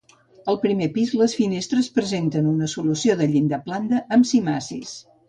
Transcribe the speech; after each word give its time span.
Al 0.51 0.55
primer 0.61 0.85
pis 0.93 1.11
les 1.19 1.35
finestres 1.41 1.89
presenten 1.97 2.47
una 2.53 2.71
solució 2.73 3.17
de 3.21 3.29
llinda 3.35 3.61
plana 3.69 4.01
amb 4.17 4.31
cimacis. 4.31 4.97